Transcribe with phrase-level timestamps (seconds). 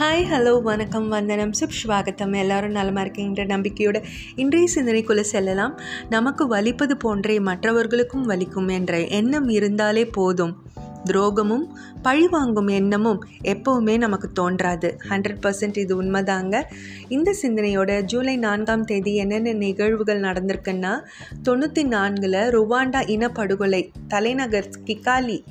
[0.00, 1.52] Hi hello வணக்கம் வந்தனம்.
[1.52, 4.02] சுப் ஸ்வாகத்தம் எல்லோரும் நலமாக இருக்கீங்கிற நம்பிக்கையோட
[4.36, 5.80] இன்றைய சிந்தனைக்குள்ளே செல்லலாம்.
[6.08, 10.56] நமக்கு வலிப்பது போன்றே மற்றவர்களுக்கும் வலிக்கும் என்ற எண்ணம் இருந்தாலே போதும்.
[11.04, 11.66] துரோகமும்
[12.02, 14.96] பழிவாங்கும் எண்ணமும் எப்போவுமே நமக்கு தோன்றாது.
[15.08, 16.62] ஹண்ட்ரட் பர்சன்ட் இது உண்மைதாங்க.
[17.08, 21.00] இந்த சிந்தனையோட ஜூலை நான்காம் தேதி என்னென்ன நிகழ்வுகள் நடந்திருக்குன்னா
[21.44, 25.44] தொண்ணூற்றி நான்கில் ருவாண்டா இனப்படுகொலை தலைநகர் கிகாலி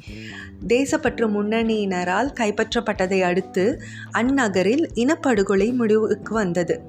[0.67, 3.81] தேசப்பற்று முன்னணியினரால் கைப்பற்றப்பட்டதை அடுத்து
[4.17, 6.81] அந்நகரில் இனப்படுகொலை முடிவுக்கு வந்தது.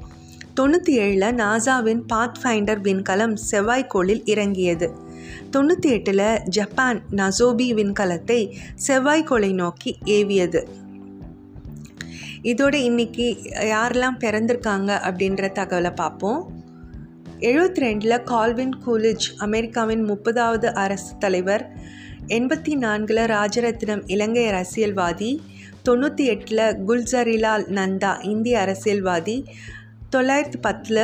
[0.60, 5.08] தொண்ணூற்றி ஏழில் நாசாவின் பாத் ஃபைண்டர் விண்கலம் செவ்வாய்க்கோளில் இறங்கியது.
[5.50, 8.40] தொண்ணூற்றி எட்டில் ஜப்பான் நசோபி விண்கலத்தை
[8.86, 10.62] செவ்வாய்க்கோளை நோக்கி ஏவியது.
[12.42, 13.26] இதோட இன்னைக்கு
[13.68, 16.40] யாரெல்லாம் பிறந்திருக்காங்க அப்படின்ற தகவலை பார்ப்போம்.
[17.40, 21.64] எழுபத்தி ரெண்டில் கால்வின் கூலிஜ் அமெரிக்காவின் முப்பதாவது அரசு தலைவர்
[22.28, 25.30] எண்பத்தி நான்கில் ராஜரத்னம் இலங்கை அரசியல்வாதி
[25.82, 29.36] தொண்ணூற்றி எட்டில் குல்சரிலால் நந்தா இந்திய அரசியல்வாதி
[30.10, 31.02] தொள்ளாயிரத்தி பத்தில்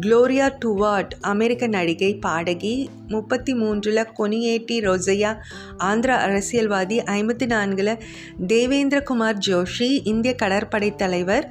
[0.00, 2.72] க்ளோரியா டுவார்ட் அமெரிக்க நடிகை பாடகி
[3.08, 5.30] முப்பத்தி மூன்றில் கொனியேட்டி ரோசையா
[5.82, 7.92] ஆந்திர அரசியல்வாதி ஐம்பத்தி நான்கில்
[8.46, 11.46] தேவேந்திரகுமார் ஜோஷி இந்திய கடற்படை தலைவர்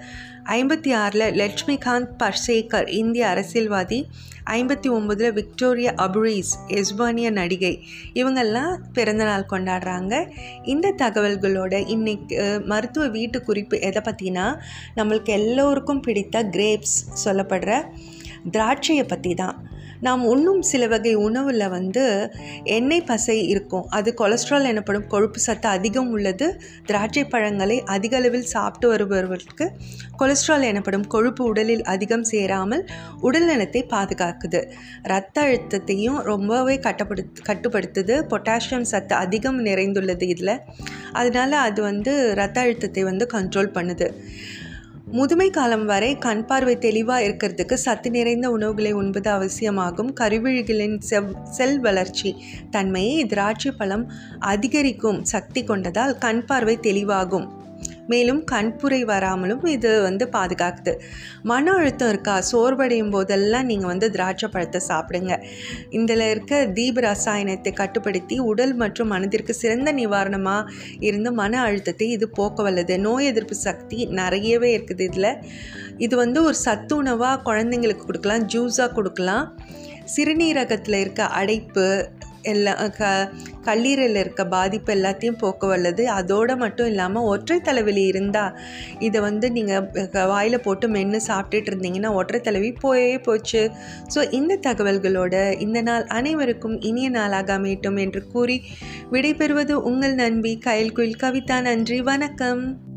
[0.46, 4.08] ஐம்பத்தி ஆறில் லட்சுமிகாந்த் பர்சேகர் இந்திய அரசியல்வாதி.
[4.50, 7.84] ஐம்பத்தி ஒம்பதில் விக்டோரியா அபுரீஸ் எஸ்பானிய நடிகை.
[8.14, 10.30] இவங்கெல்லாம் பிறந்தநாள் கொண்டாடுறாங்க.
[10.64, 14.60] இந்த தகவல்களோட இன்னைக்கு மருத்துவ வீட்டு குறிப்பு எதை பற்றினா
[14.96, 17.84] நம்மளுக்கு எல்லோருக்கும் பிடித்த கிரேப்ஸ் சொல்லப்படுற
[18.52, 19.72] திராட்சையை பற்றி தான்
[20.06, 22.04] நாம் உண்ணும் சில வகை உணவில் வந்து
[22.76, 23.86] எண்ணெய் பசை இருக்கும்.
[23.90, 26.48] அது கொலஸ்ட்ரால் எனப்படும் கொழுப்பு சத்து அதிகம் உள்ளது.
[26.86, 29.68] திராட்சை பழங்களை அதிக அளவில் சாப்பிட்டு வருபவர்களுக்கு
[30.22, 32.84] கொலஸ்ட்ரால் எனப்படும் கொழுப்பு உடலில் அதிகம் சேராமல்
[33.22, 34.62] உடல் நலத்தை பாதுகாக்குது.
[35.04, 38.18] ரத்த அழுத்தத்தையும் ரொம்பவே கட்டப்படுத்து கட்டுப்படுத்துது.
[38.34, 40.56] பொட்டாசியம் சத்து அதிகம் நிறைந்துள்ளது இதில்.
[41.14, 44.10] அதனால் அது வந்து ரத்த அழுத்தத்தை வந்து கண்ட்ரோல் பண்ணுது.
[45.06, 50.16] முதுமை காலம் வரை கண் பார்வை தெளிவாக இருக்கிறதுக்கு சத்து நிறைந்த உணவுகளை உண்பது அவசியமாகும்.
[50.16, 52.36] கருவிழிகளின் செவ் செல் வளர்ச்சி
[52.72, 57.48] தன்மையை திராட்சை பழம் அதிகரிக்கும் சக்தி கொண்டதால் கண் பார்வை தெளிவாகும்.
[58.12, 60.94] மேலும் கண்புரை வராமலும் இது வந்து பாதுகாக்குது.
[61.52, 62.36] மன அழுத்தம் இருக்கா?
[62.52, 65.34] சோர்வடையும் போதெல்லாம் நீங்கள் வந்து திராட்சை பழத்தை சாப்பிடுங்க.
[65.98, 70.72] இதில் இருக்க தீப ரசாயனத்தை கட்டுப்படுத்தி உடல் மற்றும் மனதிற்கு சிறந்த நிவாரணமாக
[71.10, 75.32] இருந்து மன அழுத்தத்தை இது போக்க வல்லது நோய் எதிர்ப்பு சக்தி நிறையவே இருக்குது இதில்.
[76.06, 79.48] இது வந்து ஒரு சத்து உணவாக குழந்தைங்களுக்கு கொடுக்கலாம் ஜூஸாக கொடுக்கலாம்.
[80.14, 81.86] சிறுநீரகத்தில் இருக்க அடைப்பு
[82.44, 83.30] எல்லாம் க
[83.66, 88.56] கல்லீரலில் இருக்க பாதிப்பு எல்லாத்தையும் போக்க வல்லது அதோடு மட்டும் இல்லாமல் ஒற்றை தலைவலி இருந்தால்
[89.00, 93.72] இதை வந்து நீங்கள் வாயில் போட்டு மென்று சாப்பிட்டுட்டு இருந்தீங்கன்னா ஒற்றை தலைவி போயே போச்சு.
[94.16, 98.62] ஸோ இந்த தகவல்களோட இந்த நாள் அனைவருக்கும் இனிய நாளாக அமையட்டும் என்று கூறி
[99.12, 101.62] விடைபெறுவது உங்கள் நண்பி கயல்குயில் கவிதா.
[101.62, 102.93] நன்றி வணக்கம்.